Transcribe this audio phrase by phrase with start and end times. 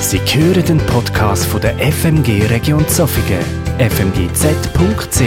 [0.00, 3.44] Sie hören den Podcast von der FMG Region Zofingen,
[3.78, 5.20] fmgz.ch.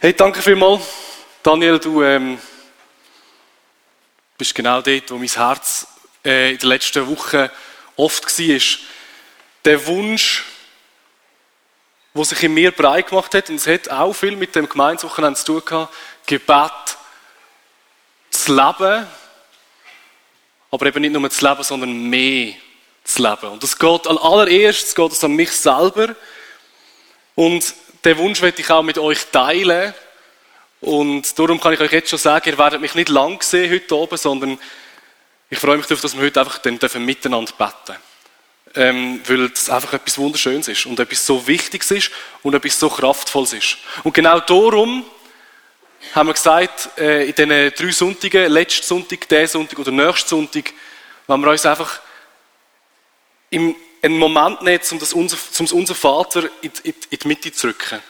[0.00, 0.82] Hey, danke vielmals.
[1.44, 2.38] Daniel, du ähm,
[4.36, 5.86] bist genau dort, wo mein Herz
[6.24, 7.48] äh, in den letzten Wochen
[7.94, 8.60] oft war.
[9.64, 10.44] Der Wunsch,
[12.14, 15.38] der sich in mir breit gemacht hat, und es hat auch viel mit dem Gemeinswochenende
[15.38, 15.94] zu tun gehabt,
[16.26, 16.98] Gebet
[18.30, 19.06] zu leben,
[20.70, 22.54] aber eben nicht nur zu leben, sondern mehr
[23.04, 23.52] zu leben.
[23.52, 26.14] Und es geht an allererstes geht es an mich selber.
[27.34, 27.74] Und
[28.04, 29.94] den Wunsch möchte ich auch mit euch teilen.
[30.80, 33.96] Und darum kann ich euch jetzt schon sagen, ihr werdet mich nicht lang sehen heute
[33.96, 34.58] oben, sondern
[35.48, 37.96] ich freue mich darauf, dass wir heute einfach dann miteinander beten
[38.76, 42.10] ähm, weil es einfach etwas Wunderschönes ist und etwas so Wichtiges ist
[42.42, 43.78] und etwas so Kraftvolles ist.
[44.04, 45.04] Und genau darum
[46.14, 50.72] haben wir gesagt, äh, in diesen drei Sonntagen, letzten Sonntag, diesen Sonntag oder nächsten Sonntag,
[51.26, 52.00] wenn wir uns einfach
[53.50, 57.52] im, einen Moment nehmen, um das unser, um unser Vater in, in, in die Mitte
[57.52, 58.02] zu rücken.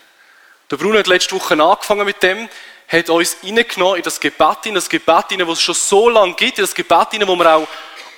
[0.70, 2.48] Der Bruno hat letzte Woche angefangen mit dem,
[2.88, 6.58] hat uns reingenommen in das Gebet, in das Gebet, das es schon so lange gibt,
[6.58, 7.68] in das Gebet, wo wir auch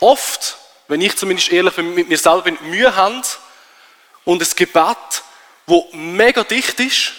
[0.00, 0.56] oft,
[0.88, 3.22] wenn ich zumindest ehrlich bin, mit mir selber bin, Mühe haben.
[4.24, 5.22] Und ein Gebet,
[5.66, 7.12] das mega dicht ist,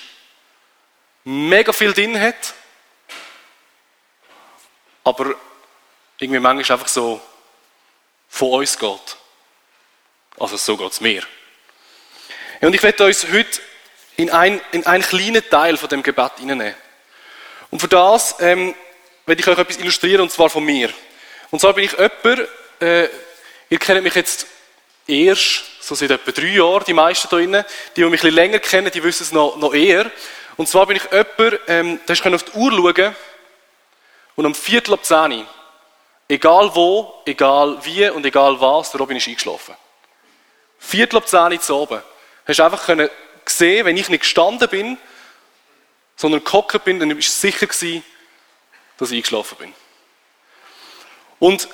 [1.29, 2.55] mega viel drin hat,
[5.03, 5.35] aber
[6.17, 7.21] irgendwie manchmal einfach so
[8.27, 9.17] von uns geht.
[10.39, 11.23] Also so geht es mir.
[12.61, 13.61] Und ich werde uns heute
[14.17, 16.75] in, ein, in einen kleinen Teil von dem Gebet hineinnehmen.
[17.69, 18.73] Und für das ähm,
[19.25, 20.89] werde ich euch etwas illustrieren, und zwar von mir.
[21.51, 22.49] Und zwar bin ich jemand,
[22.81, 23.07] äh,
[23.69, 24.47] ihr kennt mich jetzt
[25.05, 27.65] erst, so seit etwa drei Jahren, die meisten hier drinnen.
[27.95, 30.11] Die, die mich ein bisschen länger kennen, die wissen es noch, noch eher.
[30.59, 33.15] Und zwar bin ich jemand, ähm, der auf die Uhr schauen
[34.35, 35.47] und um Viertel ab zehn,
[36.27, 39.73] egal wo, egal wie und egal was, der Robin ist eingeschlafen.
[40.77, 42.01] Viertel ab zehn zu oben.
[42.45, 43.09] Hast du einfach können
[43.45, 44.97] sehen, wenn ich nicht gestanden bin,
[46.17, 48.03] sondern gehockt bin, dann war es sicher gewesen,
[48.97, 49.73] dass ich eingeschlafen bin.
[51.39, 51.69] Und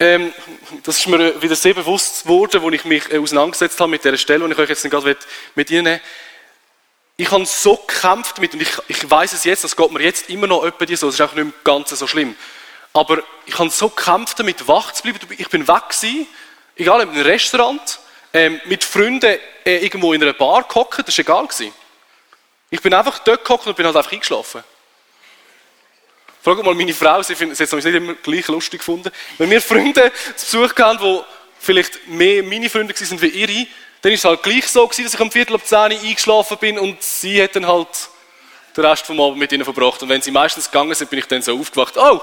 [0.00, 0.34] ähm,
[0.82, 4.18] das ist mir wieder sehr bewusst geworden, als ich mich äh, auseinandergesetzt habe mit dieser
[4.18, 5.16] Stelle, und ich euch jetzt gerade
[5.54, 6.00] mit Ihnen
[7.16, 10.28] ich habe so gekämpft mit, und ich, ich weiß es jetzt, das geht mir jetzt
[10.30, 12.34] immer noch öppe so, das ist auch nicht mehr ganz so schlimm.
[12.92, 15.18] Aber ich habe so gekämpft damit, wach zu bleiben.
[15.36, 16.26] Ich bin weg gewesen,
[16.76, 18.00] egal in einem Restaurant,
[18.32, 21.72] ähm, mit Freunden äh, irgendwo in einer Bar gehockt, das war egal gewesen.
[22.70, 24.64] Ich bin einfach dort gehockt und bin halt einfach eingeschlafen.
[26.42, 29.10] Frag mal meine Frau, sie findet es nicht immer gleich lustig gefunden.
[29.38, 31.20] Wenn wir Freunde zu Besuch hatten, die
[31.58, 33.66] vielleicht mehr meine Freunde waren wie ihre,
[34.04, 36.78] dann war es halt gleich so, gewesen, dass ich am Viertel ab 10 eingeschlafen bin
[36.78, 37.88] und sie hat dann halt
[38.76, 40.02] den Rest vom Abend mit ihnen verbracht.
[40.02, 42.20] Und wenn sie meistens gegangen sind, bin ich dann so aufgewacht, oh,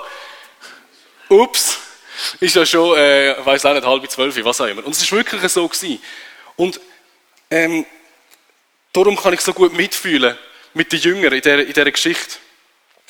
[1.29, 1.79] ups,
[2.39, 4.85] ist ja schon, äh, weiß auch nicht, halb zwölf, was auch immer.
[4.85, 5.99] Und es ist wirklich so gewesen.
[6.55, 6.79] Und
[7.49, 7.83] ähm,
[8.93, 10.37] darum kann ich so gut mitfühlen
[10.75, 12.37] mit den Jüngern in dieser, in dieser Geschichte,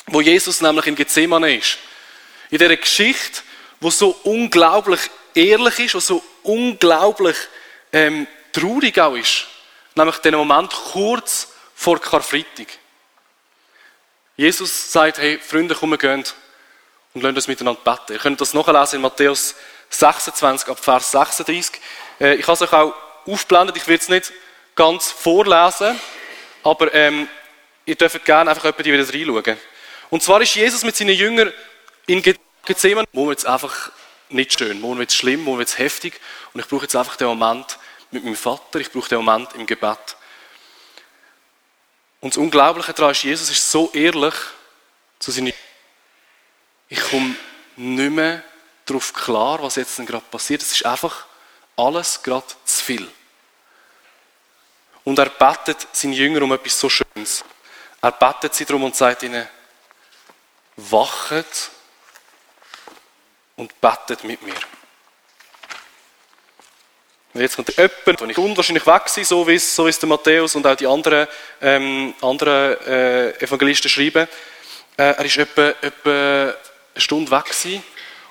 [0.06, 1.76] wo Jesus nämlich in Gethsemane ist.
[2.50, 3.42] In dieser Geschichte,
[3.80, 5.00] wo so unglaublich
[5.34, 7.36] ehrlich ist, wo so unglaublich
[7.92, 9.46] ähm, traurig auch ist,
[9.94, 12.68] nämlich den Moment kurz vor Karfreitag.
[14.36, 16.24] Jesus sagt, hey, Freunde, kommen, gehen
[17.14, 18.14] und lasst uns miteinander beten.
[18.14, 19.54] Ihr könnt das nachlesen in Matthäus
[19.90, 21.80] 26 ab Vers 36.
[22.20, 22.94] Äh, ich habe es euch auch
[23.26, 24.32] aufgeblendet, ich werde es nicht
[24.74, 26.00] ganz vorlesen,
[26.62, 27.28] aber ähm,
[27.84, 29.58] ihr dürft gerne einfach jemanden wieder reinschauen.
[30.10, 31.52] Und zwar ist Jesus mit seinen Jüngern
[32.06, 32.22] in
[32.64, 33.92] Gethsemane, wo wir einfach
[34.30, 36.20] nicht schön, wo wir jetzt schlimm, wo wir jetzt heftig
[36.52, 37.78] und ich brauche jetzt einfach den Moment,
[38.12, 40.16] mit meinem Vater, ich brauche den Moment im Gebet.
[42.20, 44.34] Und das Unglaubliche daran ist, Jesus ist so ehrlich
[45.18, 45.52] zu seinen
[46.88, 47.34] Ich komme
[47.76, 48.44] nicht mehr
[48.84, 50.62] darauf klar, was jetzt gerade passiert.
[50.62, 51.26] Es ist einfach
[51.76, 53.10] alles gerade zu viel.
[55.04, 57.44] Und er betet seine Jünger um etwas so Schönes.
[58.00, 59.48] Er betet sie darum und sagt ihnen,
[60.76, 61.70] wachet
[63.56, 64.54] und betet mit mir.
[67.34, 70.08] Jetzt kommt jemand, der ich unwahrscheinlich weg war, so wie es, so wie es der
[70.08, 71.26] Matthäus und auch die anderen,
[71.62, 74.28] ähm, anderen äh, Evangelisten schreiben.
[74.98, 76.54] Äh, er war etwa, etwa eine
[76.96, 77.82] Stunde weg gewesen.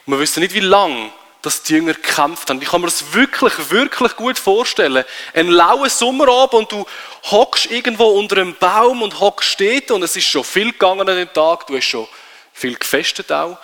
[0.06, 1.12] Und wir wissen nicht, wie lange
[1.42, 2.62] dass die Jünger gekämpft haben.
[2.62, 5.04] Ich kann mir das wirklich, wirklich gut vorstellen.
[5.34, 6.86] Ein lauer Sommerabend und du
[7.32, 11.16] hockst irgendwo unter einem Baum und hockst steht und es ist schon viel gegangen an
[11.16, 11.66] dem Tag.
[11.68, 12.08] Du hast schon
[12.54, 13.58] viel gefestet auch.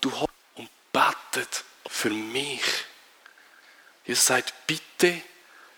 [0.00, 2.62] Du hockst und betet für mich.
[4.04, 5.22] Jesus sagt, bitte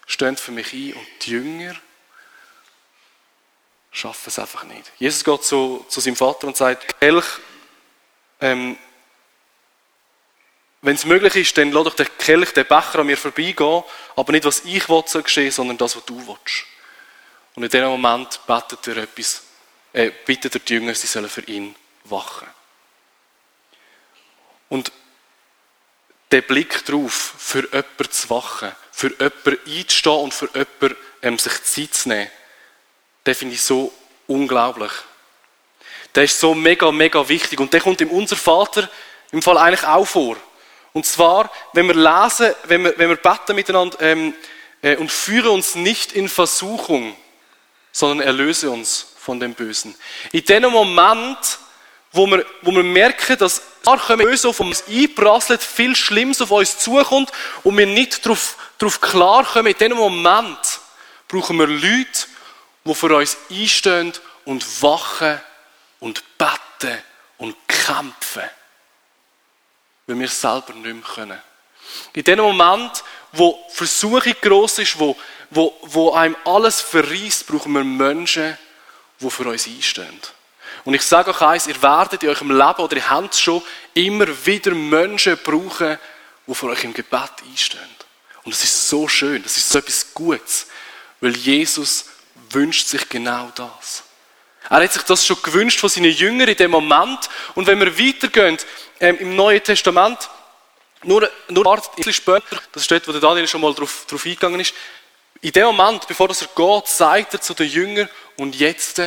[0.06, 1.76] steht für mich ein und die Jünger
[3.93, 4.93] schaffen es einfach nicht.
[4.99, 7.25] Jesus geht zu, zu seinem Vater und sagt, Kelch,
[8.40, 8.76] ähm,
[10.82, 13.82] wenn es möglich ist, dann lass doch den Kelch, den Becher an mir vorbeigehen,
[14.14, 16.64] aber nicht, was ich will, soll geschehen, sondern das, was du willst.
[17.55, 19.43] Und in diesem Moment betet er etwas,
[19.93, 21.75] äh, bittet er die Jünger, sie sollen für ihn
[22.05, 22.46] wachen.
[24.69, 24.93] Und
[26.31, 31.62] der Blick darauf, für jemanden zu wachen, für jemanden einzustehen und für jemanden ähm, sich
[31.64, 32.31] Zeit zu nehmen,
[33.26, 33.93] den finde ich so
[34.26, 34.93] unglaublich.
[36.14, 37.61] Der ist so mega, mega wichtig.
[37.61, 38.88] Und der kommt im Unser Vater
[39.32, 40.37] im Fall eigentlich auch vor.
[40.93, 44.34] Und zwar, wenn wir lesen, wenn wir, wenn wir beten miteinander ähm,
[44.81, 47.14] äh, und führe uns nicht in Versuchung,
[47.93, 49.94] sondern erlöse uns von dem Bösen.
[50.32, 51.58] In dem Moment,
[52.12, 57.30] wo wir, wo wir merken, dass Böse auf uns einprasselt, viel Schlimmes auf uns zukommt
[57.62, 60.80] und wir nicht darauf, darauf klarkommen, in dem Moment
[61.28, 62.26] brauchen wir Leute,
[62.84, 64.12] die für uns einstehen
[64.44, 65.40] und wachen
[66.00, 66.98] und beten
[67.38, 68.48] und kämpfen.
[70.06, 71.42] Weil wir es selber nicht mehr können.
[72.12, 75.16] In dem Moment, wo Versuchung gross ist, wo,
[75.50, 78.56] wo, wo einem alles verriest, brauchen wir Menschen,
[79.20, 80.20] die für uns einstehen.
[80.84, 83.62] Und ich sage euch eins, ihr werdet in eurem Leben oder ihr habt schon
[83.94, 85.99] immer wieder Menschen brauchen,
[86.46, 87.81] die für euch im Gebet einstehen.
[88.44, 90.69] Und das ist so schön, das ist so etwas Gutes,
[91.20, 92.06] weil Jesus
[92.50, 94.05] wünscht sich genau das.
[94.69, 97.28] Er hat sich das schon gewünscht von seinen Jüngern in dem Moment.
[97.55, 98.58] Und wenn wir weitergehen
[99.00, 100.28] ähm, im Neuen Testament,
[101.02, 104.25] nur, nur ein bisschen später, das ist dort, wo der Daniel schon mal drauf, drauf
[104.25, 104.75] eingegangen ist,
[105.40, 109.00] in dem Moment, bevor er geht, sagt er zu den Jüngern, und jetzt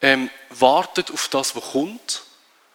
[0.00, 2.22] ähm, wartet auf das, was kommt,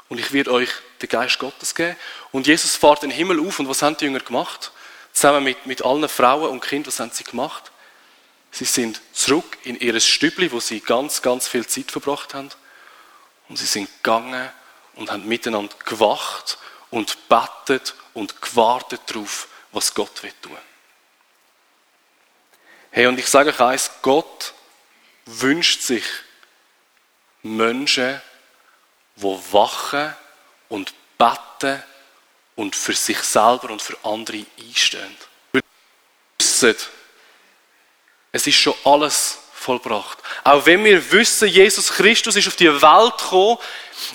[0.10, 0.70] und ich werde euch
[1.02, 1.96] den Geist Gottes geben.
[2.32, 4.72] Und Jesus fährt den Himmel auf, und was haben die Jünger gemacht?
[5.12, 7.72] Zusammen mit, mit allen Frauen und Kindern, was haben sie gemacht?
[8.52, 12.50] Sie sind zurück in ihr Stübli, wo sie ganz, ganz viel Zeit verbracht haben.
[13.50, 14.52] Und sie sind gegangen
[14.96, 16.60] und haben miteinander gewacht
[16.92, 20.58] und bettet und gewartet darauf, was Gott will tun.
[22.92, 24.54] Hey, und ich sage euch eins, Gott
[25.26, 26.04] wünscht sich
[27.44, 28.22] Menschen,
[29.16, 30.16] die wachen
[30.70, 31.84] und beten
[32.56, 35.16] und für sich selber und für andere einstehen.
[36.40, 36.76] Wissen,
[38.32, 40.18] es ist schon alles vollbracht.
[40.44, 43.58] Auch wenn wir wissen, Jesus Christus ist auf die Welt gekommen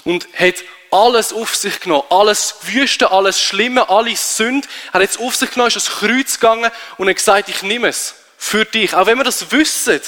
[0.05, 0.57] und hat
[0.91, 2.05] alles auf sich genommen.
[2.11, 4.67] Alles Wüste, alles Schlimme, alle Sünde.
[4.93, 7.89] Er hat es auf sich genommen, ist ans Kreuz gegangen und hat gesagt, ich nehme
[7.89, 8.95] es für dich.
[8.95, 10.01] Auch wenn wir das wissen,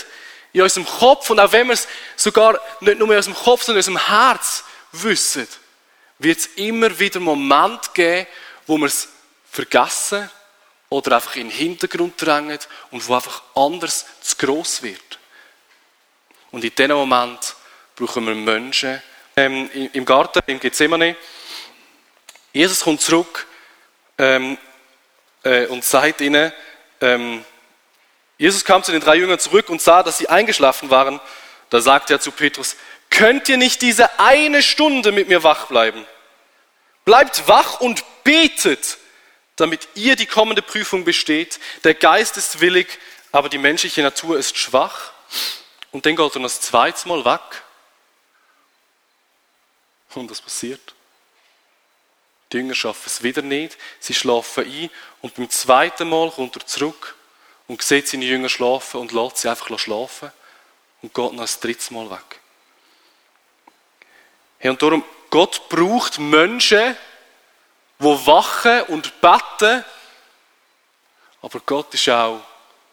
[0.53, 1.87] in unserem Kopf und auch wenn wir es
[2.17, 5.47] sogar nicht nur in unserem Kopf, sondern in unserem Herz wissen,
[6.19, 8.27] wird es immer wieder Momente geben,
[8.67, 9.09] wo wir es
[9.51, 10.29] vergessen
[10.89, 12.59] oder einfach in den Hintergrund drängen
[12.91, 15.19] und wo einfach anders zu gross wird.
[16.51, 17.55] Und in diesem Moment
[17.95, 19.01] brauchen wir Menschen
[19.37, 21.17] ähm, im Garten, im Gethsemane.
[22.53, 23.47] Jesus kommt zurück
[24.19, 24.59] ähm,
[25.45, 26.53] äh, und sagt ihnen,
[27.01, 27.45] ähm,
[28.41, 31.21] Jesus kam zu den drei Jüngern zurück und sah, dass sie eingeschlafen waren.
[31.69, 32.75] Da sagte er zu Petrus,
[33.11, 36.07] könnt ihr nicht diese eine Stunde mit mir wach bleiben?
[37.05, 38.97] Bleibt wach und betet,
[39.57, 41.61] damit ihr die kommende Prüfung besteht.
[41.85, 42.99] Der Geist ist willig,
[43.31, 45.13] aber die menschliche Natur ist schwach.
[45.91, 47.63] Und dann geht er das zweite Mal weg.
[50.15, 50.95] Und was passiert?
[52.53, 53.77] Die Jünger schaffen es wieder nicht.
[53.99, 54.89] Sie schlafen ein.
[55.21, 57.17] Und beim zweiten Mal kommt er zurück
[57.71, 60.33] und sieht seine Jünger schlafen und lässt sie einfach schlafen.
[61.03, 62.41] Und geht noch das dritte Mal weg.
[64.59, 66.97] Hey, und darum, Gott braucht Menschen,
[68.01, 69.85] die wachen und beten.
[71.43, 72.41] Aber Gott ist auch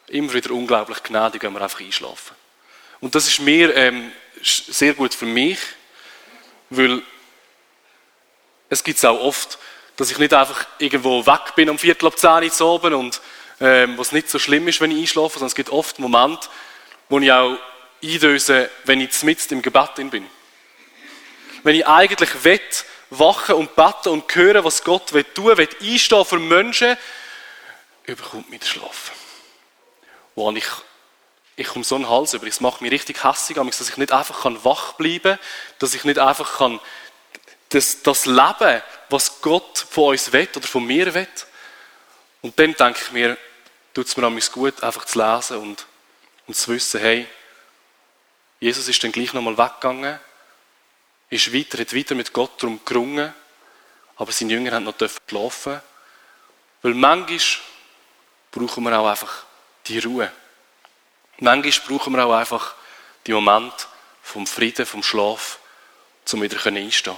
[0.10, 2.36] immer wieder unglaublich gnädig, wenn wir einfach einschlafen.
[3.00, 4.12] Und das ist mir ähm,
[4.44, 5.58] sehr gut für mich,
[6.70, 7.02] weil
[8.70, 9.58] es gibt es auch oft,
[9.96, 13.20] dass ich nicht einfach irgendwo weg bin um Viertel ab zehn Uhr oben und
[13.60, 16.48] ähm, was nicht so schlimm ist, wenn ich einschlafe, sondern es gibt oft Momente,
[17.10, 17.58] wo ich auch
[18.04, 20.26] eindöse, wenn ich mitten im Gebet bin.
[21.64, 22.62] Wenn ich eigentlich will,
[23.10, 26.98] wachen und beten und hören, was Gott will tun, will einstehen für Menschen,
[28.06, 29.12] überkommt mich der Schlaf.
[30.36, 30.66] Wo ich,
[31.56, 34.46] ich komme so einen Hals über, es macht mich richtig hässlich, dass ich nicht einfach
[34.64, 35.40] wach bleiben kann,
[35.80, 36.80] dass ich nicht einfach kann,
[37.70, 41.28] das, das Leben, was Gott von uns will oder von mir will.
[42.42, 43.38] Und dann denke ich mir,
[43.98, 45.88] tut es mir gut, einfach zu lesen und,
[46.46, 47.28] und zu wissen, hey,
[48.60, 50.20] Jesus ist dann gleich nochmal weggegangen
[51.32, 53.34] ist weiter, hat weiter mit Gott darum gerungen,
[54.16, 54.94] aber seine Jünger haben noch
[55.28, 55.82] schlafen
[56.84, 57.40] Weil manchmal
[58.52, 59.46] brauchen wir auch einfach
[59.88, 60.32] die Ruhe.
[61.40, 62.76] Manchmal brauchen wir auch einfach
[63.26, 63.88] die Momente
[64.22, 65.58] vom Frieden, vom Schlaf,
[66.32, 67.18] um wieder einstehen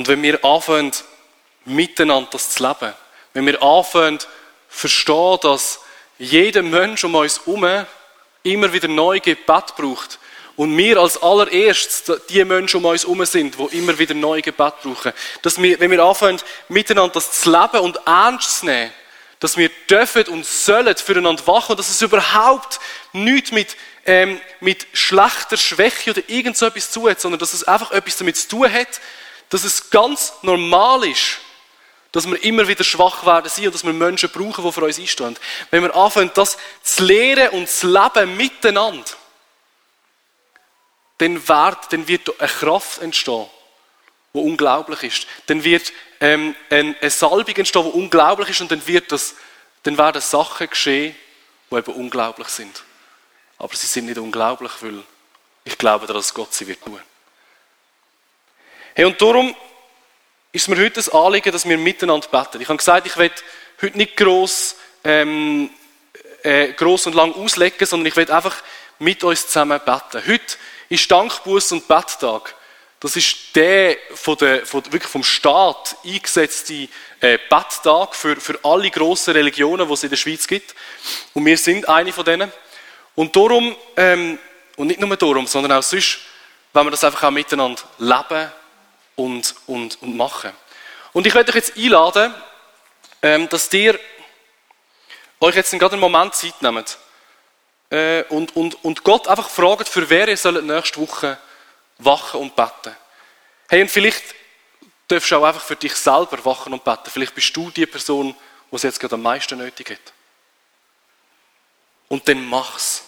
[0.00, 0.92] Und wenn wir anfangen,
[1.66, 2.94] miteinander das zu leben,
[3.34, 4.18] wenn wir anfangen,
[4.70, 5.80] verstehen, dass
[6.18, 7.84] jeder Mensch um uns herum
[8.42, 10.18] immer wieder neu Gebet braucht,
[10.56, 14.72] und wir als allererstes die Menschen um uns herum sind, die immer wieder neu Gebet
[14.82, 15.12] brauchen.
[15.42, 16.40] Dass wir, wenn wir anfangen,
[16.70, 18.90] miteinander das zu leben und ernst zu nehmen,
[19.38, 22.80] dass wir dürfen und sollen füreinander wachen und dass es überhaupt
[23.12, 23.76] nichts mit,
[24.06, 28.16] ähm, mit schlechter Schwäche oder irgend so etwas zu hat, sondern dass es einfach etwas
[28.16, 28.98] damit zu tun hat,
[29.50, 31.38] dass es ganz normal ist,
[32.12, 34.98] dass wir immer wieder schwach werden sind und dass wir Menschen brauchen, die für uns
[34.98, 35.38] einstehen.
[35.70, 39.04] Wenn wir anfangen, das zu lehren und zu leben miteinander,
[41.18, 43.46] dann wird, dann wird eine Kraft entstehen,
[44.32, 45.26] die unglaublich ist.
[45.46, 49.34] Dann wird ähm, eine, Salbung entstehen, die unglaublich ist und dann, wird das,
[49.82, 51.14] dann werden Sachen geschehen,
[51.70, 52.82] die eben unglaublich sind.
[53.58, 55.02] Aber sie sind nicht unglaublich, weil
[55.64, 57.00] ich glaube, dass Gott sie wird tun.
[59.00, 59.56] Hey, und darum
[60.52, 62.60] ist mir heute das Anliegen, dass wir miteinander beten.
[62.60, 63.34] Ich habe gesagt, ich werde
[63.80, 65.70] heute nicht gross, ähm,
[66.42, 68.56] äh, gross und lang auslegen, sondern ich werde einfach
[68.98, 70.22] mit uns zusammen beten.
[70.28, 70.58] Heute
[70.90, 72.54] ist Dankbuß und Betttag.
[73.00, 76.86] Das ist der, von der, von, wirklich vom Staat eingesetzte
[77.20, 80.74] äh, Betttag für, für alle grossen Religionen, die es in der Schweiz gibt.
[81.32, 82.52] Und wir sind eine von denen.
[83.14, 84.38] Und darum, ähm,
[84.76, 86.18] und nicht nur darum, sondern auch sonst,
[86.74, 88.52] wenn wir das einfach auch miteinander leben
[89.20, 90.52] und, und, und machen.
[91.12, 92.34] Und ich werde euch jetzt einladen,
[93.22, 93.98] ähm, dass ihr
[95.40, 96.98] euch jetzt gerade einen Moment Zeit nehmt
[97.90, 101.38] äh, und, und, und Gott einfach fragt, für wer ihr sollt nächste Woche
[101.98, 102.96] wachen und beten.
[103.68, 104.22] Hey, und vielleicht
[105.08, 107.10] darfst du auch einfach für dich selber wachen und beten.
[107.10, 108.34] Vielleicht bist du die Person,
[108.70, 110.12] die es jetzt gerade am meisten nötig hat.
[112.08, 113.04] Und dann mach's.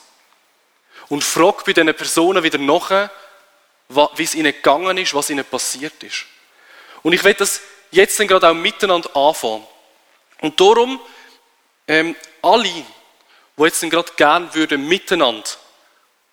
[1.09, 3.11] Und frag bei diesen Personen wieder nach,
[3.94, 6.26] wie es ihnen gegangen ist, was ihnen passiert ist.
[7.02, 9.66] Und ich will das jetzt dann gerade auch miteinander anfangen.
[10.40, 11.00] Und darum,
[11.87, 12.84] ähm, alle, die
[13.62, 15.49] jetzt gerade gerne würden miteinander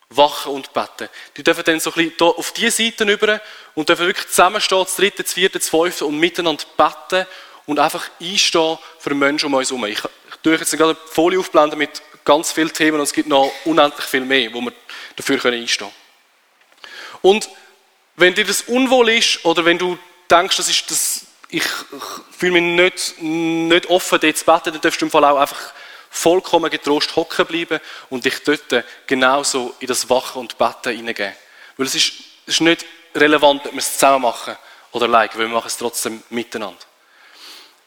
[0.10, 1.10] wachen und beten.
[1.38, 3.42] Die dürfen dann so ein bisschen auf diese Seite über
[3.76, 7.28] und dürfen wirklich zusammenstehen, das dritte, das vierte, das fünfte und miteinander beten
[7.68, 9.86] und einfach einstehen für Menschen um uns herum.
[9.86, 13.30] Ich, ich tue jetzt gerade eine Folie aufblenden mit ganz vielen Themen und es gibt
[13.30, 14.74] noch unendlich viel mehr, wo wir
[15.16, 15.99] dafür einstehen können.
[17.22, 17.50] Und
[18.16, 19.98] wenn dir das unwohl ist oder wenn du
[20.30, 24.82] denkst, das ist das, ich, ich fühle mich nicht, nicht offen, dort zu beten, dann
[24.82, 25.74] darfst du im Fall auch einfach
[26.10, 31.34] vollkommen getrost hocken bleiben und dich dort genauso in das Wachen und Betten hineingeben.
[31.78, 32.14] Weil es ist,
[32.46, 32.86] es ist nicht
[33.16, 34.56] relevant, ob wir es zusammen machen
[34.92, 36.80] oder allein, weil wir machen es trotzdem miteinander.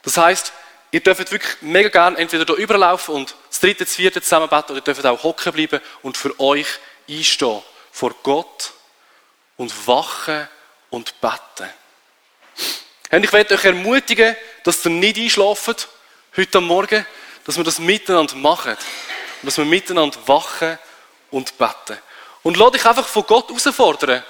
[0.03, 0.53] Das heißt,
[0.93, 4.73] ihr dürft wirklich mega gerne entweder hier überlaufen und das dritte, das vierte zusammen beten
[4.73, 6.67] oder ihr dürft auch hocken bleiben und für euch
[7.09, 8.73] einstehen vor Gott
[9.57, 10.49] und wachen
[10.91, 11.71] und beten.
[13.11, 15.89] Und ich werde euch ermutigen, dass ihr nicht einschlaft
[16.37, 17.05] heute Morgen,
[17.45, 18.73] dass wir das miteinander machen.
[18.73, 20.79] Und dass wir miteinander wachen
[21.31, 21.99] und beten.
[22.43, 24.23] Und lass dich einfach von Gott herausfordern,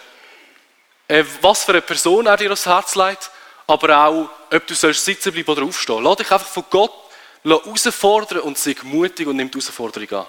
[1.08, 3.30] äh, was für eine Person er dir aufs Herz legt,
[3.66, 6.02] aber auch, ob du sollst sitzen bleiben oder aufstehen.
[6.02, 6.92] Lass dich einfach von Gott
[7.44, 10.26] herausfordern und sei mutig und nimm die Herausforderung an.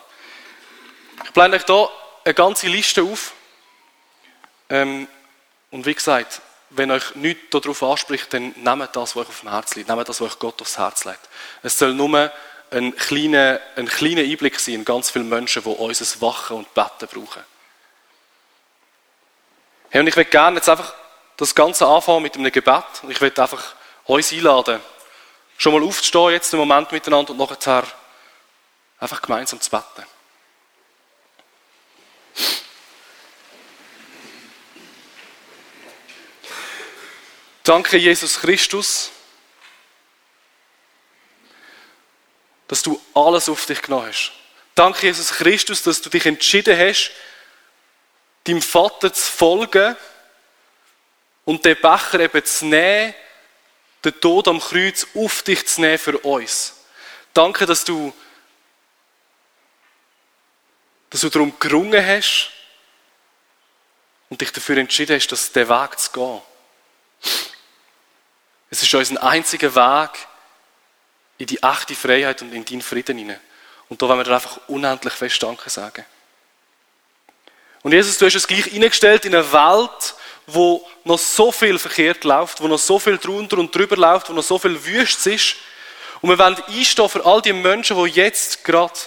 [1.25, 1.89] Ich blende euch hier
[2.25, 3.33] eine ganze Liste auf.
[4.73, 5.07] Ähm,
[5.69, 9.51] und wie gesagt, wenn euch nichts darauf anspricht, dann nehmt das, was euch auf dem
[9.51, 9.87] Herz liegt.
[9.87, 11.19] Nehmt das, was euch Gott aufs Herz legt.
[11.61, 12.31] Es soll nur
[12.71, 17.07] ein kleiner, ein kleiner Einblick sein in ganz viele Menschen, die unser Wachen und Betten
[17.07, 17.43] brauchen.
[19.91, 20.95] Hey, und ich möchte gerne jetzt einfach
[21.37, 22.83] das Ganze anfangen mit einem Gebet.
[23.03, 23.75] Und ich möchte einfach
[24.05, 24.81] uns einladen,
[25.59, 27.83] schon mal aufzustehen, jetzt einen Moment miteinander und nachher
[28.99, 30.07] einfach gemeinsam zu beten.
[37.63, 39.11] Danke, Jesus Christus
[42.73, 44.31] dass du alles auf dich genommen hast.
[44.73, 47.11] Danke, Jesus Christus, dass du dich entschieden hast,
[48.45, 49.95] deinem Vater zu folgen
[51.45, 53.13] und den Becher eben zu nehmen,
[54.03, 56.83] den Tod am Kreuz auf dich zu nehmen für uns.
[57.33, 58.11] Danke, dass du,
[61.11, 62.49] dass du darum gerungen hast
[64.29, 66.41] und dich dafür entschieden hast, dass der Weg zu gehen.
[68.73, 70.09] Es ist unser einziger Weg,
[71.37, 73.39] in die echte Freiheit und in deinen Frieden hinein.
[73.87, 76.03] Und da wollen wir dir einfach unendlich fest Danke sagen.
[77.83, 80.15] Und Jesus, du hast es gleich eingestellt in eine Welt,
[80.47, 84.33] wo noch so viel verkehrt läuft, wo noch so viel drunter und drüber läuft, wo
[84.33, 85.57] noch so viel Wüst ist.
[86.21, 88.99] Und wir wollen einstehen für all die Menschen, die jetzt gerade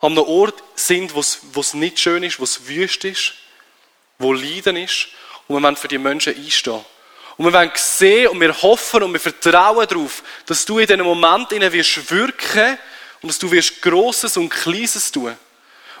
[0.00, 3.34] an einem Ort sind, wo es nicht schön ist, wo es wüst ist,
[4.18, 5.08] wo Leiden ist.
[5.46, 6.82] Und wir wollen für die Menschen einstehen.
[7.40, 11.06] Und wir wollen sehen und wir hoffen und wir vertrauen darauf, dass du in diesem
[11.06, 12.76] Moment in wirst wirken
[13.22, 15.34] und dass du wirst Grosses und Kleines tun.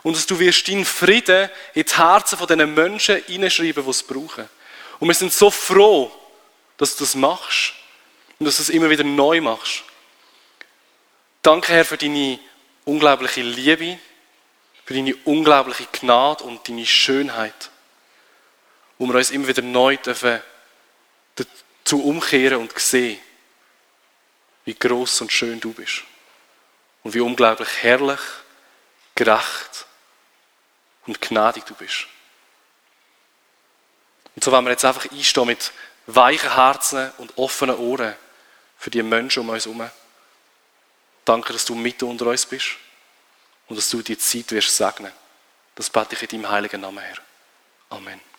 [0.02, 4.02] Und dass du wirst deinen Frieden in die Herzen von diesen Menschen hineinschreiben, die es
[4.02, 4.50] brauchen.
[4.98, 6.12] Und wir sind so froh,
[6.76, 7.72] dass du das machst.
[8.38, 9.84] Und dass du es immer wieder neu machst.
[11.40, 12.38] Danke, Herr, für deine
[12.84, 13.98] unglaubliche Liebe,
[14.84, 17.70] für deine unglaubliche Gnade und deine Schönheit,
[18.98, 20.42] wo wir uns immer wieder neu dürfen
[21.34, 23.20] dazu umkehren und sehen,
[24.64, 26.02] wie groß und schön du bist
[27.02, 28.20] und wie unglaublich herrlich,
[29.14, 29.86] gerecht
[31.06, 32.06] und gnädig du bist.
[34.34, 35.72] Und so wollen wir jetzt einfach einstehen mit
[36.06, 38.14] weichen Herzen und offenen Ohren
[38.78, 39.90] für die Menschen um uns herum.
[41.24, 42.76] Danke, dass du mit unter uns bist
[43.68, 45.12] und dass du die Zeit wirst segnen.
[45.74, 47.18] Das bete ich in deinem heiligen Namen, Herr.
[47.90, 48.29] Amen.